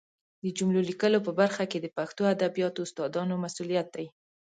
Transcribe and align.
د 0.43 0.45
جملو 0.57 0.81
لیکلو 0.89 1.19
په 1.27 1.31
برخه 1.39 1.63
کې 1.71 1.79
د 1.81 1.87
پښتو 1.97 2.21
ادبیاتو 2.33 2.79
استادانو 2.87 3.35
مسؤلیت 3.45 3.87
دی 3.95 4.05